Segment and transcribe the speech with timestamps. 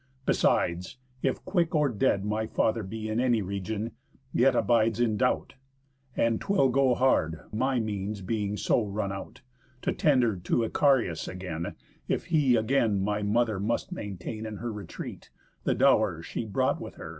[0.25, 3.91] Besides, if quick or dead my father be In any region,
[4.33, 5.53] yet abides in doubt;
[6.17, 9.41] And 'twill go hard, my means being so run out,
[9.83, 11.75] To tender to Icarius again,
[12.07, 15.29] If he again my mother must maintain In her retreat,
[15.65, 17.09] the dow'r she brought with her.